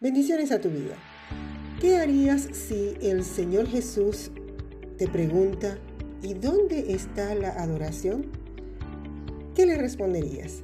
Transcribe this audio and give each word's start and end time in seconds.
Bendiciones 0.00 0.52
a 0.52 0.60
tu 0.60 0.68
vida. 0.70 0.94
¿Qué 1.80 1.96
harías 1.96 2.42
si 2.52 2.94
el 3.02 3.24
Señor 3.24 3.66
Jesús 3.66 4.30
te 4.96 5.08
pregunta, 5.08 5.76
¿y 6.22 6.34
dónde 6.34 6.92
está 6.92 7.34
la 7.34 7.48
adoración? 7.60 8.26
¿Qué 9.56 9.66
le 9.66 9.76
responderías? 9.76 10.62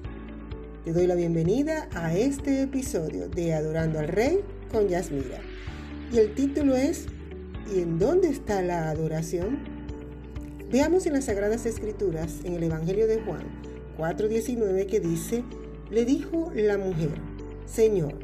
Te 0.85 0.93
doy 0.93 1.09
la 1.09 1.17
bienvenida 1.17 1.89
a 1.95 2.17
este 2.17 2.63
episodio 2.63 3.29
de 3.29 3.55
Adorando 3.55 3.99
al 3.99 4.07
Rey 4.07 4.39
con 4.71 4.87
Yasmira. 4.87 5.41
Y 6.13 6.19
el 6.19 6.33
título 6.37 6.77
es 6.77 7.07
¿Y 7.75 7.81
en 7.81 7.99
dónde 7.99 8.29
está 8.29 8.63
la 8.63 8.89
adoración? 8.89 9.59
Veamos 10.71 11.07
en 11.07 11.15
las 11.15 11.25
Sagradas 11.25 11.67
Escrituras, 11.67 12.39
en 12.45 12.55
el 12.55 12.63
Evangelio 12.63 13.09
de 13.09 13.21
Juan 13.21 13.47
4:19, 13.99 14.87
que 14.87 15.01
dice, 15.01 15.43
le 15.91 16.05
dijo 16.05 16.53
la 16.55 16.79
mujer, 16.79 17.11
Señor, 17.67 18.24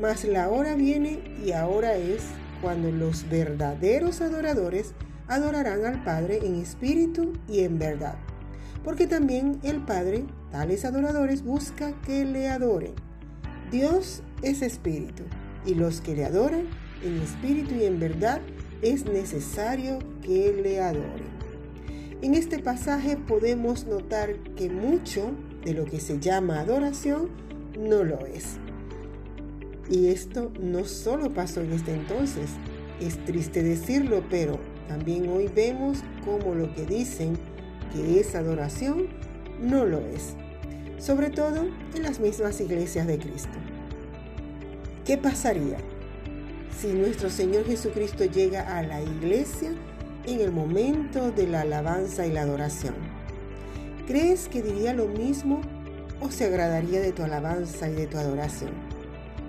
Mas 0.00 0.24
la 0.24 0.50
hora 0.50 0.74
viene 0.74 1.20
y 1.44 1.52
ahora 1.52 1.96
es 1.96 2.22
cuando 2.60 2.90
los 2.90 3.28
verdaderos 3.28 4.20
adoradores 4.20 4.92
adorarán 5.28 5.84
al 5.84 6.04
Padre 6.04 6.40
en 6.42 6.56
espíritu 6.56 7.32
y 7.48 7.60
en 7.60 7.78
verdad. 7.78 8.16
Porque 8.84 9.06
también 9.06 9.58
el 9.62 9.80
Padre, 9.84 10.24
tales 10.52 10.84
adoradores, 10.84 11.42
busca 11.42 11.92
que 12.02 12.24
le 12.24 12.48
adoren. 12.48 12.94
Dios 13.70 14.22
es 14.42 14.62
espíritu 14.62 15.24
y 15.64 15.74
los 15.74 16.00
que 16.00 16.14
le 16.14 16.24
adoran 16.24 16.66
en 17.02 17.20
espíritu 17.20 17.74
y 17.74 17.84
en 17.84 17.98
verdad 17.98 18.40
es 18.82 19.06
necesario 19.06 19.98
que 20.22 20.60
le 20.62 20.80
adoren. 20.80 21.36
En 22.22 22.34
este 22.34 22.58
pasaje 22.58 23.16
podemos 23.16 23.86
notar 23.86 24.36
que 24.56 24.70
mucho 24.70 25.32
de 25.64 25.74
lo 25.74 25.84
que 25.84 26.00
se 26.00 26.18
llama 26.18 26.60
adoración 26.60 27.28
no 27.78 28.04
lo 28.04 28.24
es. 28.26 28.58
Y 29.88 30.08
esto 30.08 30.50
no 30.60 30.84
solo 30.84 31.32
pasó 31.32 31.60
en 31.60 31.72
este 31.72 31.94
entonces, 31.94 32.50
es 33.00 33.24
triste 33.24 33.62
decirlo, 33.62 34.24
pero 34.30 34.58
también 34.88 35.28
hoy 35.28 35.48
vemos 35.48 35.98
cómo 36.24 36.54
lo 36.54 36.74
que 36.74 36.86
dicen 36.86 37.38
que 37.92 38.20
es 38.20 38.34
adoración 38.34 39.06
no 39.60 39.84
lo 39.84 40.00
es, 40.00 40.34
sobre 40.98 41.30
todo 41.30 41.66
en 41.94 42.02
las 42.02 42.20
mismas 42.20 42.60
iglesias 42.60 43.06
de 43.06 43.18
Cristo. 43.18 43.58
¿Qué 45.04 45.16
pasaría 45.16 45.76
si 46.80 46.88
nuestro 46.88 47.30
Señor 47.30 47.64
Jesucristo 47.64 48.24
llega 48.24 48.76
a 48.76 48.82
la 48.82 49.00
iglesia 49.00 49.72
en 50.26 50.40
el 50.40 50.50
momento 50.50 51.30
de 51.30 51.46
la 51.46 51.60
alabanza 51.60 52.26
y 52.26 52.32
la 52.32 52.42
adoración? 52.42 52.94
¿Crees 54.08 54.48
que 54.48 54.62
diría 54.62 54.94
lo 54.94 55.06
mismo 55.06 55.60
o 56.20 56.30
se 56.30 56.44
agradaría 56.44 57.00
de 57.00 57.12
tu 57.12 57.22
alabanza 57.22 57.88
y 57.88 57.94
de 57.94 58.06
tu 58.06 58.18
adoración? 58.18 58.95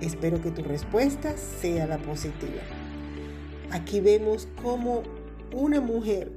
Espero 0.01 0.41
que 0.41 0.51
tu 0.51 0.61
respuesta 0.61 1.35
sea 1.37 1.87
la 1.87 1.97
positiva. 1.97 2.61
Aquí 3.71 3.99
vemos 3.99 4.47
cómo 4.61 5.03
una 5.51 5.81
mujer, 5.81 6.31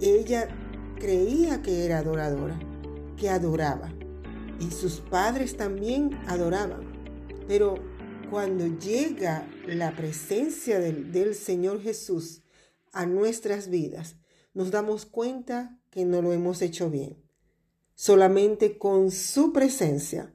ella 0.00 0.48
creía 0.98 1.60
que 1.60 1.84
era 1.84 1.98
adoradora, 1.98 2.58
que 3.16 3.28
adoraba, 3.28 3.92
y 4.60 4.70
sus 4.70 5.00
padres 5.00 5.56
también 5.56 6.10
adoraban. 6.26 6.92
Pero 7.48 7.74
cuando 8.30 8.66
llega 8.66 9.48
la 9.66 9.94
presencia 9.96 10.78
del, 10.78 11.10
del 11.10 11.34
Señor 11.34 11.82
Jesús 11.82 12.42
a 12.92 13.06
nuestras 13.06 13.68
vidas, 13.68 14.16
nos 14.54 14.70
damos 14.70 15.04
cuenta 15.04 15.78
que 15.90 16.04
no 16.04 16.22
lo 16.22 16.32
hemos 16.32 16.62
hecho 16.62 16.90
bien. 16.90 17.22
Solamente 17.94 18.78
con 18.78 19.10
su 19.10 19.52
presencia 19.52 20.32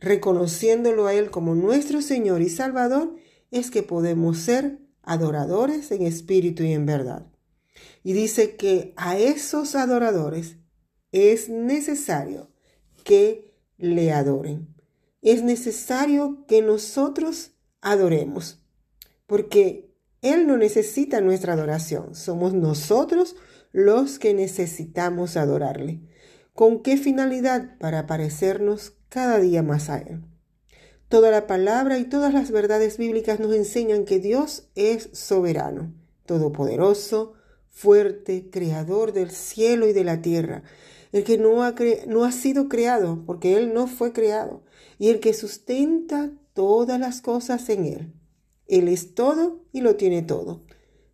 reconociéndolo 0.00 1.06
a 1.06 1.14
Él 1.14 1.30
como 1.30 1.54
nuestro 1.54 2.02
Señor 2.02 2.42
y 2.42 2.48
Salvador, 2.48 3.14
es 3.50 3.70
que 3.70 3.82
podemos 3.82 4.38
ser 4.38 4.78
adoradores 5.02 5.90
en 5.90 6.02
espíritu 6.02 6.62
y 6.62 6.72
en 6.72 6.86
verdad. 6.86 7.26
Y 8.02 8.12
dice 8.12 8.56
que 8.56 8.94
a 8.96 9.18
esos 9.18 9.74
adoradores 9.74 10.56
es 11.12 11.48
necesario 11.48 12.50
que 13.04 13.54
le 13.78 14.12
adoren. 14.12 14.74
Es 15.22 15.42
necesario 15.42 16.44
que 16.46 16.62
nosotros 16.62 17.52
adoremos, 17.80 18.64
porque 19.26 19.94
Él 20.22 20.46
no 20.46 20.56
necesita 20.56 21.20
nuestra 21.20 21.52
adoración, 21.54 22.14
somos 22.14 22.54
nosotros 22.54 23.36
los 23.72 24.18
que 24.18 24.34
necesitamos 24.34 25.36
adorarle. 25.36 26.00
¿Con 26.60 26.82
qué 26.82 26.98
finalidad? 26.98 27.78
Para 27.78 28.06
parecernos 28.06 28.92
cada 29.08 29.40
día 29.40 29.62
más 29.62 29.88
a 29.88 29.96
Él. 29.96 30.20
Toda 31.08 31.30
la 31.30 31.46
palabra 31.46 31.96
y 31.98 32.04
todas 32.04 32.34
las 32.34 32.50
verdades 32.50 32.98
bíblicas 32.98 33.40
nos 33.40 33.54
enseñan 33.54 34.04
que 34.04 34.18
Dios 34.18 34.68
es 34.74 35.08
soberano, 35.14 35.94
todopoderoso, 36.26 37.32
fuerte, 37.70 38.50
creador 38.50 39.14
del 39.14 39.30
cielo 39.30 39.88
y 39.88 39.94
de 39.94 40.04
la 40.04 40.20
tierra, 40.20 40.62
el 41.12 41.24
que 41.24 41.38
no 41.38 41.62
ha, 41.62 41.74
no 42.06 42.24
ha 42.26 42.30
sido 42.30 42.68
creado, 42.68 43.24
porque 43.24 43.56
Él 43.56 43.72
no 43.72 43.86
fue 43.86 44.12
creado, 44.12 44.62
y 44.98 45.08
el 45.08 45.20
que 45.20 45.32
sustenta 45.32 46.30
todas 46.52 47.00
las 47.00 47.22
cosas 47.22 47.70
en 47.70 47.86
Él. 47.86 48.12
Él 48.66 48.88
es 48.88 49.14
todo 49.14 49.64
y 49.72 49.80
lo 49.80 49.96
tiene 49.96 50.20
todo. 50.20 50.66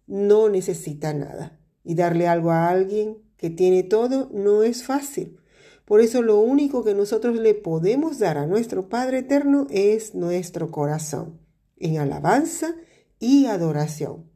No 0.08 0.48
necesita 0.48 1.14
nada. 1.14 1.60
Y 1.84 1.94
darle 1.94 2.26
algo 2.26 2.50
a 2.50 2.68
alguien 2.68 3.24
que 3.36 3.50
tiene 3.50 3.82
todo 3.82 4.30
no 4.32 4.62
es 4.62 4.84
fácil. 4.84 5.38
Por 5.84 6.00
eso 6.00 6.22
lo 6.22 6.41
único 6.41 6.82
que 6.82 6.94
nosotros 6.94 7.36
le 7.36 7.54
podemos 7.54 8.19
dar 8.19 8.38
a 8.38 8.47
nuestro 8.47 8.88
Padre 8.88 9.19
Eterno 9.19 9.66
es 9.70 10.14
nuestro 10.14 10.70
corazón, 10.70 11.38
en 11.78 11.98
alabanza 11.98 12.74
y 13.20 13.47
adoración. 13.47 14.28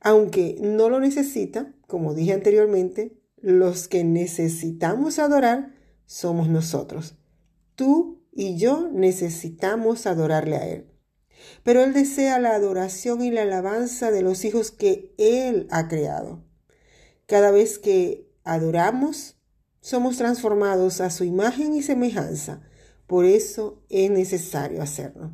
Aunque 0.00 0.58
no 0.60 0.90
lo 0.90 1.00
necesita, 1.00 1.72
como 1.86 2.12
dije 2.12 2.34
anteriormente, 2.34 3.18
los 3.40 3.88
que 3.88 4.04
necesitamos 4.04 5.18
adorar 5.18 5.74
somos 6.06 6.48
nosotros. 6.48 7.16
Tú 7.74 8.22
y 8.30 8.56
yo 8.56 8.88
necesitamos 8.92 10.06
adorarle 10.06 10.56
a 10.56 10.66
Él. 10.66 10.86
Pero 11.62 11.82
Él 11.82 11.94
desea 11.94 12.38
la 12.38 12.54
adoración 12.54 13.22
y 13.22 13.30
la 13.30 13.42
alabanza 13.42 14.10
de 14.10 14.22
los 14.22 14.44
hijos 14.44 14.70
que 14.70 15.14
Él 15.18 15.66
ha 15.70 15.88
creado. 15.88 16.44
Cada 17.26 17.50
vez 17.50 17.78
que 17.78 18.23
adoramos, 18.44 19.36
somos 19.80 20.16
transformados 20.16 21.00
a 21.00 21.10
su 21.10 21.24
imagen 21.24 21.74
y 21.74 21.82
semejanza. 21.82 22.62
Por 23.06 23.24
eso 23.24 23.82
es 23.88 24.10
necesario 24.10 24.80
hacerlo. 24.82 25.32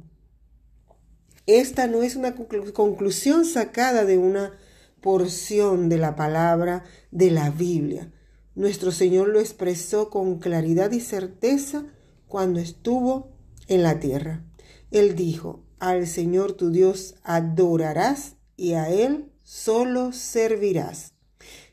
Esta 1.47 1.87
no 1.87 2.03
es 2.03 2.17
una 2.17 2.35
conclusión 2.35 3.45
sacada 3.45 4.05
de 4.05 4.19
una 4.19 4.53
porción 5.01 5.89
de 5.89 5.99
la 5.99 6.17
palabra 6.17 6.85
de 7.11 7.31
la 7.31 7.51
Biblia. 7.51 8.13
Nuestro 8.55 8.93
Señor 8.93 9.29
lo 9.29 9.41
expresó 9.41 10.11
con 10.11 10.39
claridad 10.39 10.91
y 10.93 11.01
certeza 11.01 11.85
cuando 12.29 12.61
estuvo 12.61 13.33
en 13.69 13.83
la 13.83 14.01
tierra. 14.01 14.45
Él 14.91 15.15
dijo, 15.15 15.65
al 15.79 16.07
Señor 16.07 16.53
tu 16.53 16.71
Dios 16.71 17.15
adorarás 17.23 18.37
y 18.57 18.75
a 18.75 18.89
Él 18.91 19.33
solo 19.43 20.13
servirás. 20.13 21.15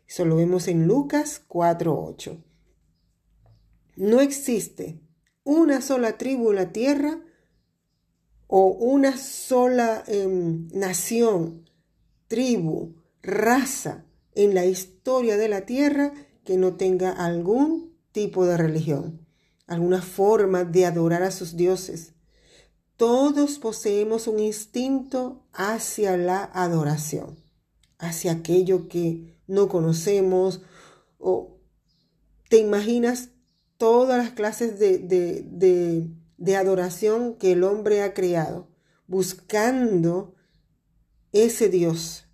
Eso 0.07 0.25
lo 0.25 0.38
vemos 0.38 0.68
en 0.68 0.88
Lucas 0.88 1.42
4.8. 1.48 2.44
No 3.98 4.21
existe 4.21 5.01
una 5.44 5.81
sola 5.81 6.18
tribu 6.18 6.51
en 6.51 6.56
la 6.56 6.71
tierra 6.71 7.19
o 8.48 8.68
una 8.68 9.18
sola 9.18 10.04
em, 10.07 10.68
nación, 10.69 11.69
tribu, 12.27 12.95
raza 13.21 14.06
en 14.36 14.54
la 14.54 14.65
historia 14.65 15.36
de 15.38 15.50
la 15.50 15.65
tierra 15.65 16.13
que 16.45 16.57
no 16.57 16.75
tenga 16.75 17.12
algún 17.12 17.98
tipo 18.12 18.45
de 18.45 18.56
religión, 18.56 19.25
alguna 19.65 20.01
forma 20.01 20.63
de 20.63 20.86
adorar 20.86 21.24
a 21.24 21.31
sus 21.31 21.57
dioses. 21.57 22.13
Todos 22.95 23.60
poseemos 23.60 24.27
un 24.27 24.39
instinto 24.39 25.45
hacia 25.53 26.18
la 26.18 26.44
adoración, 26.45 27.38
hacia 27.99 28.31
aquello 28.31 28.88
que 28.88 29.38
no 29.47 29.69
conocemos 29.69 30.61
o 31.17 31.59
te 32.49 32.57
imaginas 32.57 33.29
todas 33.77 34.17
las 34.17 34.31
clases 34.31 34.79
de, 34.79 34.99
de, 36.38 36.55
adoración 36.55 37.35
que 37.35 37.53
el 37.53 37.63
hombre 37.63 38.01
ha 38.01 38.13
creado. 38.13 38.67
buscando 39.07 40.35
ese 41.31 41.69
Dios. 41.69 42.25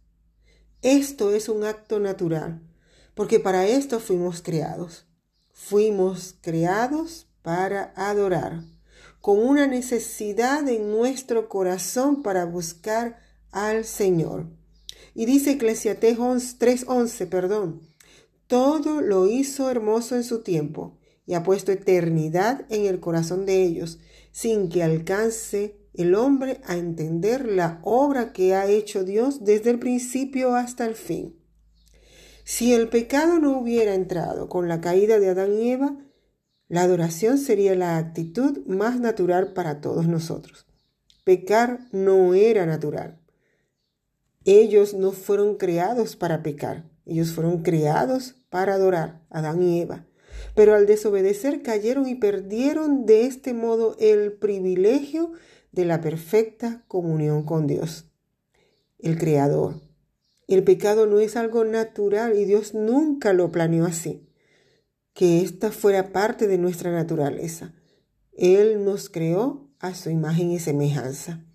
Esto 0.82 1.34
es 1.34 1.50
un 1.50 1.64
acto 1.64 2.00
natural, 2.00 2.62
porque 3.14 3.40
para 3.40 3.68
esto 3.68 4.00
fuimos 4.00 4.42
creados. 4.42 5.06
Fuimos 5.52 6.36
creados 6.42 7.28
para 7.42 7.94
adorar, 7.96 8.64
con 9.22 9.38
una 9.40 9.68
necesidad 9.68 10.68
en 10.68 10.90
nuestro 10.90 11.48
corazón 11.48 12.24
para 12.24 12.46
buscar 12.46 13.20
al 13.52 13.86
Señor. 13.86 14.48
Y 15.16 15.26
dice 15.26 15.52
Eclesiastés 15.52 16.18
3:11, 16.18 17.28
perdón, 17.28 17.82
todo 18.48 19.02
lo 19.02 19.28
hizo 19.28 19.70
hermoso 19.70 20.16
en 20.16 20.24
su 20.24 20.42
tiempo 20.42 20.98
y 21.26 21.36
ha 21.36 21.44
puesto 21.44 21.72
eternidad 21.72 22.66
en 22.70 22.86
el 22.86 23.00
corazón 23.00 23.46
de 23.46 23.64
ellos, 23.64 24.00
sin 24.32 24.70
que 24.70 24.84
alcance 24.84 25.78
el 25.94 26.16
hombre 26.16 26.60
a 26.66 26.76
entender 26.76 27.46
la 27.46 27.80
obra 27.84 28.34
que 28.34 28.56
ha 28.56 28.68
hecho 28.68 29.04
Dios 29.04 29.44
desde 29.44 29.70
el 29.70 29.80
principio 29.80 30.56
hasta 30.56 30.86
el 30.86 30.96
fin. 30.96 31.40
Si 32.44 32.74
el 32.74 32.90
pecado 32.90 33.40
no 33.40 33.58
hubiera 33.58 33.94
entrado 33.94 34.50
con 34.50 34.68
la 34.68 34.82
caída 34.82 35.20
de 35.20 35.30
Adán 35.30 35.54
y 35.54 35.72
Eva, 35.72 35.98
la 36.68 36.82
adoración 36.82 37.38
sería 37.38 37.76
la 37.76 37.98
actitud 37.98 38.66
más 38.66 39.00
natural 39.00 39.54
para 39.54 39.80
todos 39.80 40.08
nosotros. 40.08 40.66
Pecar 41.24 41.88
no 41.92 42.34
era 42.34 42.66
natural. 42.66 43.23
Ellos 44.46 44.94
no 44.94 45.12
fueron 45.12 45.56
creados 45.56 46.16
para 46.16 46.44
pecar, 46.44 46.90
ellos 47.06 47.32
fueron 47.32 47.64
creados 47.64 48.36
para 48.50 48.74
adorar, 48.74 49.22
Adán 49.30 49.62
y 49.64 49.82
Eva. 49.82 50.06
Pero 50.56 50.76
al 50.76 50.86
desobedecer 50.86 51.62
cayeron 51.62 52.08
y 52.08 52.16
perdieron 52.16 53.06
de 53.06 53.26
este 53.26 53.54
modo 53.54 53.96
el 54.00 54.34
privilegio 54.34 55.32
de 55.72 55.86
la 55.86 56.02
perfecta 56.02 56.84
comunión 56.88 57.44
con 57.44 57.68
Dios, 57.68 58.06
el 59.00 59.18
Creador. 59.18 59.82
El 60.48 60.64
pecado 60.64 61.08
no 61.08 61.20
es 61.20 61.38
algo 61.38 61.64
natural 61.64 62.38
y 62.38 62.46
Dios 62.46 62.74
nunca 62.74 63.32
lo 63.32 63.52
planeó 63.52 63.86
así, 63.86 64.28
que 65.14 65.42
ésta 65.42 65.72
fuera 65.72 66.12
parte 66.12 66.48
de 66.48 66.58
nuestra 66.58 66.92
naturaleza. 66.92 67.74
Él 68.34 68.84
nos 68.84 69.10
creó 69.10 69.70
a 69.80 69.96
su 69.96 70.10
imagen 70.10 70.52
y 70.52 70.60
semejanza 70.60 71.46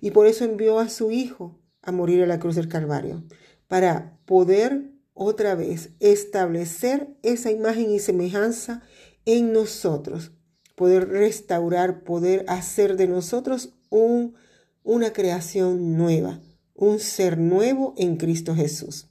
y 0.00 0.12
por 0.12 0.26
eso 0.26 0.44
envió 0.44 0.78
a 0.78 0.88
su 0.88 1.10
Hijo 1.10 1.58
a 1.86 1.92
morir 1.92 2.22
a 2.22 2.26
la 2.26 2.38
cruz 2.38 2.56
del 2.56 2.68
Calvario, 2.68 3.24
para 3.68 4.18
poder 4.26 4.92
otra 5.14 5.54
vez 5.54 5.90
establecer 5.98 7.16
esa 7.22 7.50
imagen 7.50 7.90
y 7.90 8.00
semejanza 8.00 8.82
en 9.24 9.52
nosotros, 9.52 10.32
poder 10.74 11.08
restaurar, 11.08 12.04
poder 12.04 12.44
hacer 12.48 12.96
de 12.96 13.08
nosotros 13.08 13.70
un, 13.88 14.34
una 14.82 15.12
creación 15.12 15.96
nueva, 15.96 16.40
un 16.74 16.98
ser 16.98 17.38
nuevo 17.38 17.94
en 17.96 18.16
Cristo 18.16 18.54
Jesús. 18.54 19.08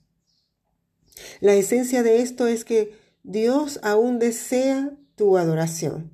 La 1.40 1.56
esencia 1.56 2.04
de 2.04 2.22
esto 2.22 2.46
es 2.46 2.66
que 2.66 2.94
Dios 3.24 3.80
aún 3.82 4.20
desea 4.20 4.96
tu 5.16 5.38
adoración, 5.38 6.12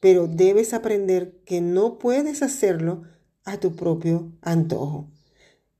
pero 0.00 0.26
debes 0.26 0.74
aprender 0.74 1.42
que 1.44 1.60
no 1.60 1.98
puedes 1.98 2.42
hacerlo 2.42 3.02
a 3.44 3.60
tu 3.60 3.76
propio 3.76 4.32
antojo 4.40 5.10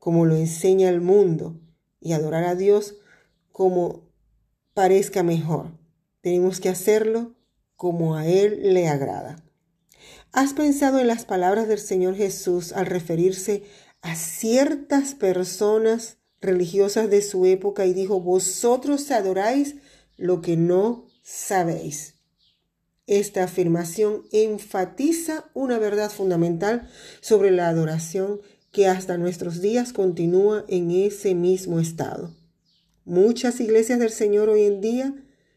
como 0.06 0.24
lo 0.24 0.36
enseña 0.36 0.88
el 0.88 1.00
mundo 1.00 1.58
y 2.00 2.12
adorar 2.12 2.44
a 2.44 2.54
Dios 2.54 2.94
como 3.50 4.08
parezca 4.72 5.24
mejor. 5.24 5.72
Tenemos 6.20 6.60
que 6.60 6.68
hacerlo 6.68 7.34
como 7.74 8.14
a 8.14 8.24
Él 8.24 8.72
le 8.72 8.86
agrada. 8.86 9.42
¿Has 10.30 10.52
pensado 10.52 11.00
en 11.00 11.08
las 11.08 11.24
palabras 11.24 11.66
del 11.66 11.80
Señor 11.80 12.14
Jesús 12.14 12.72
al 12.72 12.86
referirse 12.86 13.64
a 14.00 14.14
ciertas 14.14 15.16
personas 15.16 16.18
religiosas 16.40 17.10
de 17.10 17.20
su 17.20 17.44
época 17.44 17.84
y 17.84 17.92
dijo, 17.92 18.20
vosotros 18.20 19.10
adoráis 19.10 19.74
lo 20.16 20.40
que 20.40 20.56
no 20.56 21.08
sabéis? 21.24 22.14
Esta 23.08 23.42
afirmación 23.42 24.22
enfatiza 24.30 25.50
una 25.52 25.80
verdad 25.80 26.12
fundamental 26.12 26.88
sobre 27.20 27.50
la 27.50 27.68
adoración 27.68 28.40
que 28.76 28.88
hasta 28.88 29.16
nuestros 29.16 29.62
días 29.62 29.94
continúa 29.94 30.66
en 30.68 30.90
ese 30.90 31.34
mismo 31.34 31.80
estado. 31.80 32.34
Muchas 33.06 33.58
iglesias 33.58 33.98
del 33.98 34.10
Señor 34.10 34.50
hoy 34.50 34.64
en 34.64 34.82
día, 34.82 35.14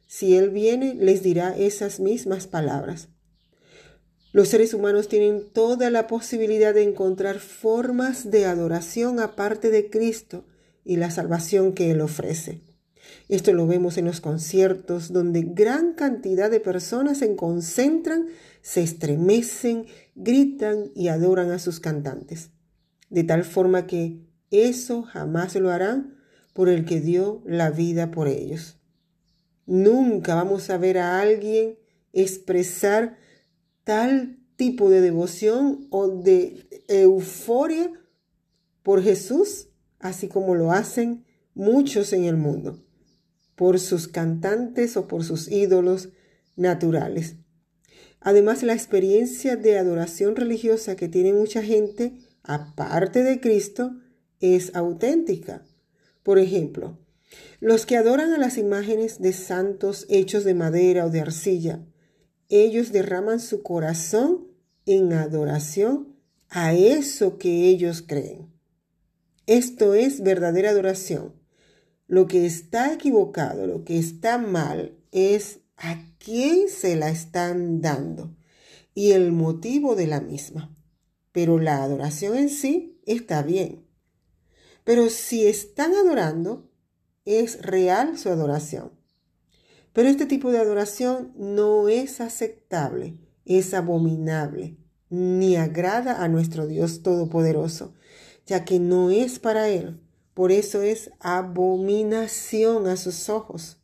si 0.07 0.37
Él 0.37 0.51
viene, 0.51 0.95
les 0.95 1.21
dirá 1.21 1.53
esas 1.53 1.99
mismas 1.99 2.47
palabras. 2.47 3.09
Los 4.31 4.47
seres 4.47 4.73
humanos 4.73 5.09
tienen 5.09 5.51
toda 5.51 5.89
la 5.89 6.07
posibilidad 6.07 6.73
de 6.73 6.83
encontrar 6.83 7.39
formas 7.39 8.31
de 8.31 8.45
adoración 8.45 9.19
aparte 9.19 9.69
de 9.69 9.89
Cristo 9.89 10.45
y 10.85 10.95
la 10.95 11.11
salvación 11.11 11.73
que 11.73 11.91
Él 11.91 11.99
ofrece. 11.99 12.61
Esto 13.27 13.51
lo 13.51 13.67
vemos 13.67 13.97
en 13.97 14.05
los 14.05 14.21
conciertos 14.21 15.11
donde 15.11 15.41
gran 15.41 15.93
cantidad 15.93 16.49
de 16.49 16.61
personas 16.61 17.17
se 17.17 17.35
concentran, 17.35 18.29
se 18.61 18.81
estremecen, 18.81 19.87
gritan 20.15 20.89
y 20.95 21.09
adoran 21.09 21.51
a 21.51 21.59
sus 21.59 21.81
cantantes 21.81 22.51
de 23.09 23.23
tal 23.23 23.43
forma 23.43 23.87
que 23.87 24.19
eso 24.51 25.03
jamás 25.03 25.55
lo 25.55 25.71
harán 25.71 26.15
por 26.53 26.69
el 26.69 26.85
que 26.85 26.99
dio 26.99 27.41
la 27.45 27.69
vida 27.69 28.11
por 28.11 28.27
ellos. 28.27 28.79
Nunca 29.65 30.35
vamos 30.35 30.69
a 30.69 30.77
ver 30.77 30.97
a 30.97 31.21
alguien 31.21 31.77
expresar 32.11 33.17
tal 33.83 34.39
tipo 34.55 34.89
de 34.89 35.01
devoción 35.01 35.87
o 35.89 36.07
de 36.07 36.67
euforia 36.87 37.91
por 38.83 39.03
Jesús, 39.03 39.69
así 39.99 40.27
como 40.27 40.55
lo 40.55 40.71
hacen 40.71 41.25
muchos 41.53 42.13
en 42.13 42.23
el 42.23 42.35
mundo, 42.35 42.83
por 43.55 43.79
sus 43.79 44.07
cantantes 44.07 44.97
o 44.97 45.07
por 45.07 45.23
sus 45.23 45.49
ídolos 45.49 46.09
naturales. 46.55 47.35
Además, 48.21 48.63
la 48.63 48.73
experiencia 48.73 49.55
de 49.55 49.77
adoración 49.77 50.35
religiosa 50.35 50.95
que 50.95 51.07
tiene 51.07 51.31
mucha 51.31 51.63
gente 51.63 52.17
aparte 52.49 53.21
de 53.21 53.39
Cristo, 53.39 53.95
es 54.39 54.75
auténtica. 54.75 55.61
Por 56.23 56.39
ejemplo, 56.39 56.97
los 57.59 57.85
que 57.85 57.95
adoran 57.95 58.33
a 58.33 58.39
las 58.39 58.57
imágenes 58.57 59.21
de 59.21 59.33
santos 59.33 60.07
hechos 60.09 60.43
de 60.43 60.55
madera 60.55 61.05
o 61.05 61.11
de 61.11 61.21
arcilla, 61.21 61.85
ellos 62.49 62.91
derraman 62.91 63.39
su 63.39 63.61
corazón 63.61 64.47
en 64.87 65.13
adoración 65.13 66.15
a 66.49 66.73
eso 66.73 67.37
que 67.37 67.67
ellos 67.67 68.01
creen. 68.01 68.51
Esto 69.45 69.93
es 69.93 70.23
verdadera 70.23 70.71
adoración. 70.71 71.35
Lo 72.07 72.25
que 72.25 72.47
está 72.47 72.91
equivocado, 72.91 73.67
lo 73.67 73.83
que 73.83 73.99
está 73.99 74.39
mal, 74.39 74.97
es 75.11 75.59
a 75.77 76.03
quién 76.17 76.67
se 76.67 76.95
la 76.95 77.09
están 77.11 77.81
dando 77.81 78.35
y 78.95 79.11
el 79.11 79.31
motivo 79.31 79.95
de 79.95 80.07
la 80.07 80.19
misma 80.19 80.75
pero 81.39 81.57
la 81.57 81.81
adoración 81.81 82.37
en 82.37 82.49
sí 82.49 82.99
está 83.05 83.43
bien. 83.43 83.87
Pero 84.83 85.09
si 85.09 85.47
están 85.47 85.93
adorando, 85.93 86.69
es 87.23 87.61
real 87.61 88.17
su 88.17 88.27
adoración. 88.27 88.91
Pero 89.93 90.09
este 90.09 90.25
tipo 90.25 90.51
de 90.51 90.57
adoración 90.57 91.31
no 91.37 91.87
es 91.87 92.19
aceptable, 92.19 93.17
es 93.45 93.73
abominable, 93.73 94.75
ni 95.09 95.55
agrada 95.55 96.21
a 96.21 96.27
nuestro 96.27 96.67
Dios 96.67 97.03
Todopoderoso, 97.03 97.93
ya 98.45 98.65
que 98.65 98.81
no 98.81 99.09
es 99.09 99.39
para 99.39 99.69
Él. 99.69 100.01
Por 100.33 100.51
eso 100.51 100.81
es 100.81 101.09
abominación 101.21 102.85
a 102.87 102.97
sus 102.97 103.29
ojos. 103.29 103.81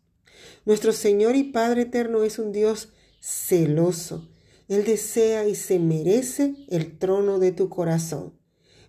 Nuestro 0.66 0.92
Señor 0.92 1.38
y 1.38 1.44
Padre 1.44 1.84
Eterno 1.84 2.26
es 2.26 2.38
un 2.38 2.52
Dios 2.52 2.92
celoso, 3.22 4.28
él 4.68 4.84
desea 4.84 5.48
y 5.48 5.56
se 5.56 5.80
merece 5.80 6.56
el 6.70 6.98
trono 6.98 7.40
de 7.40 7.52
tu 7.52 7.70
corazón. 7.70 8.34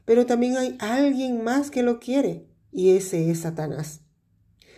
Pero 0.05 0.27
también 0.27 0.57
hay 0.57 0.77
alguien 0.79 1.43
más 1.43 1.71
que 1.71 1.83
lo 1.83 1.99
quiere, 1.99 2.47
y 2.73 2.91
ese 2.91 3.31
es 3.31 3.41
Satanás. 3.41 4.01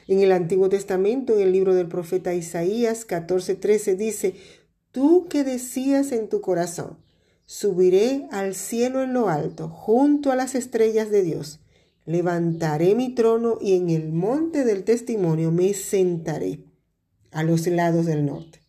En 0.07 0.21
el 0.21 0.33
Antiguo 0.33 0.69
Testamento, 0.69 1.35
en 1.35 1.41
el 1.41 1.53
libro 1.53 1.75
del 1.75 1.89
profeta 1.89 2.35
Isaías 2.35 3.07
14:13 3.07 3.97
dice, 3.97 4.35
Tú 4.91 5.27
que 5.29 5.45
decías 5.45 6.13
en 6.13 6.29
tu 6.29 6.41
corazón, 6.41 6.97
subiré 7.45 8.27
al 8.31 8.55
cielo 8.55 9.03
en 9.03 9.13
lo 9.13 9.29
alto, 9.29 9.69
junto 9.69 10.33
a 10.33 10.37
las 10.37 10.55
estrellas 10.55 11.11
de 11.11 11.23
Dios, 11.23 11.61
levantaré 12.07 12.95
mi 12.95 13.15
trono 13.15 13.59
y 13.61 13.75
en 13.75 13.91
el 13.91 14.11
monte 14.11 14.65
del 14.65 14.85
testimonio 14.85 15.53
me 15.53 15.75
sentaré 15.75 16.65
a 17.31 17.43
los 17.43 17.67
lados 17.67 18.07
del 18.07 18.25
norte. 18.25 18.63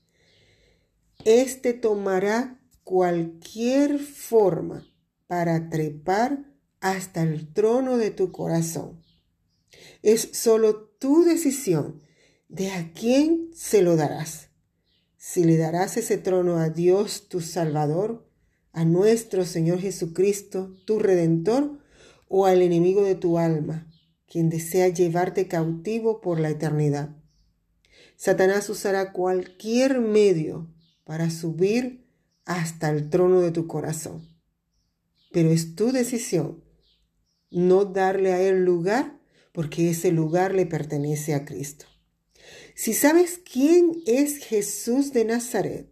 Este 1.26 1.74
tomará 1.74 2.62
cualquier 2.86 4.00
forma 4.00 4.88
para 5.28 5.70
trepar 5.70 6.46
hasta 6.80 7.24
el 7.24 7.52
trono 7.52 7.98
de 7.98 8.10
tu 8.10 8.32
corazón. 8.32 9.02
Es 10.02 10.30
solo 10.32 10.88
tu 10.98 11.24
decisión 11.26 12.02
de 12.48 12.72
a 12.72 12.94
quién 12.94 13.50
se 13.54 13.82
lo 13.82 13.98
darás. 13.98 14.50
Si 15.18 15.44
le 15.44 15.58
darás 15.58 15.98
ese 15.98 16.18
trono 16.18 16.58
a 16.58 16.70
Dios 16.70 17.28
tu 17.28 17.42
Salvador, 17.42 18.26
a 18.72 18.86
nuestro 18.86 19.46
Señor 19.46 19.80
Jesucristo, 19.80 20.74
tu 20.86 21.00
Redentor, 21.00 21.80
o 22.30 22.46
al 22.46 22.62
enemigo 22.62 23.04
de 23.04 23.16
tu 23.16 23.38
alma, 23.38 23.92
quien 24.26 24.50
desea 24.50 24.88
llevarte 24.88 25.50
cautivo 25.50 26.22
por 26.22 26.40
la 26.40 26.50
eternidad. 26.50 27.18
Satanás 28.16 28.70
usará 28.70 29.12
cualquier 29.12 30.00
medio 30.00 30.70
para 31.10 31.32
subir 31.32 32.06
hasta 32.46 32.92
el 32.92 33.10
trono 33.10 33.42
de 33.42 33.50
tu 33.50 33.66
corazón. 33.66 34.28
Pero 35.32 35.50
es 35.50 35.74
tu 35.74 35.92
decisión 35.92 36.64
no 37.50 37.86
darle 37.86 38.32
a 38.32 38.40
él 38.44 38.64
lugar 38.64 39.20
porque 39.52 39.90
ese 39.90 40.12
lugar 40.12 40.54
le 40.54 40.68
pertenece 40.68 41.34
a 41.34 41.46
Cristo. 41.46 41.88
Si 42.76 42.94
sabes 42.94 43.40
quién 43.40 43.94
es 44.06 44.38
Jesús 44.38 45.12
de 45.12 45.26
Nazaret 45.26 45.90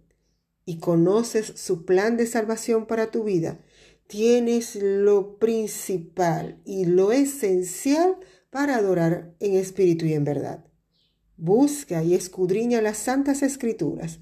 y 0.66 0.78
conoces 0.78 1.52
su 1.56 1.84
plan 1.84 2.16
de 2.16 2.28
salvación 2.28 2.86
para 2.86 3.10
tu 3.10 3.24
vida, 3.24 3.60
tienes 4.06 4.76
lo 4.76 5.40
principal 5.40 6.62
y 6.64 6.86
lo 6.86 7.12
esencial 7.12 8.18
para 8.52 8.76
adorar 8.76 9.34
en 9.40 9.56
espíritu 9.56 10.06
y 10.06 10.14
en 10.14 10.26
verdad. 10.26 10.64
Busca 11.38 12.04
y 12.04 12.14
escudriña 12.14 12.84
las 12.84 13.00
santas 13.00 13.42
escrituras. 13.42 14.20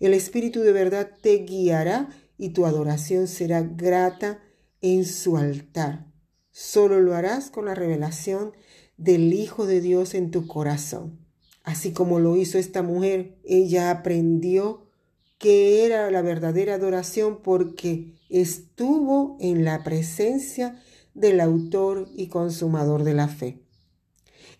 El 0.00 0.14
espíritu 0.14 0.60
de 0.60 0.72
verdad 0.72 1.10
te 1.20 1.38
guiará 1.38 2.08
y 2.36 2.50
tu 2.50 2.66
adoración 2.66 3.26
será 3.26 3.62
grata 3.62 4.40
en 4.80 5.04
su 5.04 5.36
altar. 5.36 6.06
Solo 6.52 7.00
lo 7.00 7.14
harás 7.14 7.50
con 7.50 7.66
la 7.66 7.74
revelación 7.74 8.52
del 8.96 9.32
Hijo 9.32 9.66
de 9.66 9.80
Dios 9.80 10.14
en 10.14 10.30
tu 10.30 10.46
corazón. 10.46 11.18
Así 11.64 11.92
como 11.92 12.18
lo 12.18 12.36
hizo 12.36 12.58
esta 12.58 12.82
mujer, 12.82 13.38
ella 13.44 13.90
aprendió 13.90 14.86
que 15.38 15.84
era 15.84 16.10
la 16.10 16.22
verdadera 16.22 16.74
adoración 16.74 17.40
porque 17.42 18.14
estuvo 18.28 19.36
en 19.40 19.64
la 19.64 19.84
presencia 19.84 20.82
del 21.14 21.40
autor 21.40 22.08
y 22.14 22.28
consumador 22.28 23.04
de 23.04 23.14
la 23.14 23.28
fe. 23.28 23.60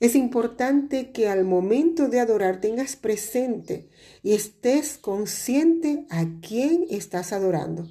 Es 0.00 0.14
importante 0.14 1.10
que 1.10 1.28
al 1.28 1.44
momento 1.44 2.08
de 2.08 2.20
adorar 2.20 2.60
tengas 2.60 2.94
presente 2.94 3.88
y 4.22 4.32
estés 4.32 4.96
consciente 4.96 6.06
a 6.08 6.24
quién 6.40 6.86
estás 6.88 7.32
adorando, 7.32 7.88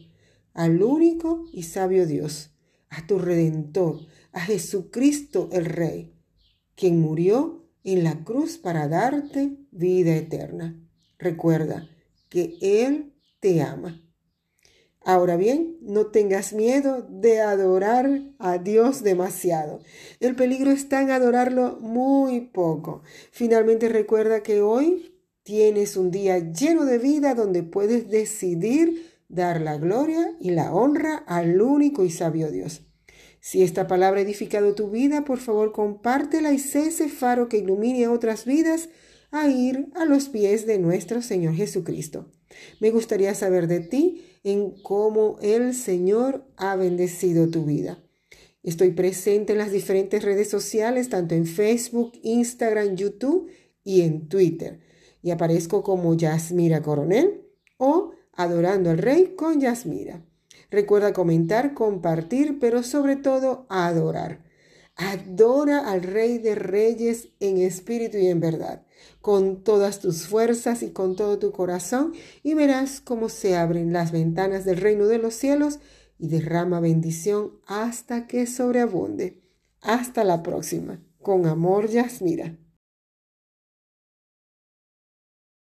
al 0.53 0.81
único 0.81 1.45
y 1.51 1.63
sabio 1.63 2.05
Dios, 2.05 2.51
a 2.89 3.05
tu 3.05 3.19
Redentor, 3.19 4.07
a 4.31 4.39
Jesucristo 4.39 5.49
el 5.51 5.65
Rey, 5.65 6.13
quien 6.75 7.01
murió 7.01 7.65
en 7.83 8.03
la 8.03 8.23
cruz 8.23 8.57
para 8.57 8.87
darte 8.87 9.57
vida 9.71 10.15
eterna. 10.15 10.79
Recuerda 11.19 11.89
que 12.29 12.57
Él 12.61 13.13
te 13.41 13.61
ama. 13.61 14.01
Ahora 15.07 15.37
bien, 15.37 15.77
no 15.79 16.07
tengas 16.07 16.51
miedo 16.51 17.07
de 17.09 17.39
adorar 17.39 18.23
a 18.39 18.57
Dios 18.57 19.03
demasiado. 19.03 19.79
El 20.19 20.35
peligro 20.35 20.69
está 20.69 21.01
en 21.01 21.11
adorarlo 21.11 21.77
muy 21.79 22.41
poco. 22.41 23.03
Finalmente 23.31 23.87
recuerda 23.87 24.43
que 24.43 24.59
hoy 24.59 25.17
tienes 25.43 25.95
un 25.95 26.11
día 26.11 26.51
lleno 26.51 26.83
de 26.83 26.97
vida 26.97 27.35
donde 27.35 27.63
puedes 27.63 28.09
decidir 28.09 29.21
dar 29.29 29.61
la 29.61 29.77
gloria 29.77 30.35
y 30.41 30.49
la 30.49 30.73
honra 30.73 31.23
al 31.25 31.61
único 31.61 32.03
y 32.03 32.09
sabio 32.09 32.51
Dios. 32.51 32.81
Si 33.39 33.63
esta 33.63 33.87
palabra 33.87 34.19
ha 34.19 34.23
edificado 34.23 34.75
tu 34.75 34.89
vida, 34.89 35.23
por 35.23 35.37
favor 35.37 35.71
compártela 35.71 36.51
y 36.51 36.59
sé 36.59 36.87
ese 36.87 37.07
faro 37.07 37.47
que 37.47 37.59
ilumine 37.59 38.09
otras 38.09 38.43
vidas 38.43 38.89
a 39.31 39.47
ir 39.47 39.87
a 39.95 40.05
los 40.05 40.29
pies 40.29 40.65
de 40.65 40.79
nuestro 40.79 41.21
Señor 41.21 41.53
Jesucristo. 41.55 42.31
Me 42.79 42.91
gustaría 42.91 43.33
saber 43.35 43.67
de 43.67 43.81
ti 43.81 44.25
en 44.43 44.71
cómo 44.81 45.37
el 45.41 45.73
Señor 45.73 46.45
ha 46.55 46.75
bendecido 46.75 47.49
tu 47.49 47.65
vida. 47.65 48.03
Estoy 48.63 48.91
presente 48.91 49.53
en 49.53 49.59
las 49.59 49.71
diferentes 49.71 50.23
redes 50.23 50.49
sociales, 50.49 51.09
tanto 51.09 51.35
en 51.35 51.45
Facebook, 51.45 52.13
Instagram, 52.23 52.95
YouTube 52.95 53.49
y 53.83 54.01
en 54.01 54.27
Twitter. 54.27 54.81
Y 55.21 55.31
aparezco 55.31 55.83
como 55.83 56.15
Yasmira 56.15 56.81
Coronel 56.81 57.43
o 57.77 58.11
Adorando 58.33 58.91
al 58.91 58.99
Rey 58.99 59.33
con 59.35 59.59
Yasmira. 59.59 60.23
Recuerda 60.69 61.13
comentar, 61.13 61.73
compartir, 61.73 62.59
pero 62.59 62.83
sobre 62.83 63.15
todo 63.15 63.65
adorar. 63.69 64.43
Adora 64.95 65.89
al 65.89 66.03
Rey 66.03 66.37
de 66.37 66.55
Reyes 66.55 67.29
en 67.39 67.57
espíritu 67.57 68.17
y 68.17 68.27
en 68.27 68.39
verdad, 68.39 68.85
con 69.21 69.63
todas 69.63 69.99
tus 69.99 70.27
fuerzas 70.27 70.83
y 70.83 70.91
con 70.91 71.15
todo 71.15 71.39
tu 71.39 71.51
corazón, 71.51 72.13
y 72.43 72.53
verás 72.53 73.01
cómo 73.01 73.29
se 73.29 73.55
abren 73.55 73.93
las 73.93 74.11
ventanas 74.11 74.65
del 74.65 74.77
reino 74.77 75.07
de 75.07 75.17
los 75.17 75.33
cielos 75.33 75.79
y 76.19 76.27
derrama 76.27 76.79
bendición 76.79 77.51
hasta 77.65 78.27
que 78.27 78.47
sobreabunde. 78.47 79.41
Hasta 79.81 80.23
la 80.23 80.43
próxima. 80.43 80.99
Con 81.21 81.45
amor, 81.45 81.87
Yasmira. 81.89 82.57